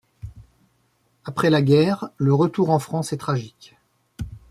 Après 1.25 1.51
la 1.51 1.61
guerre, 1.61 2.09
le 2.17 2.33
retour 2.33 2.71
en 2.71 2.79
France 2.79 3.13
est 3.13 3.17
tragique. 3.17 3.77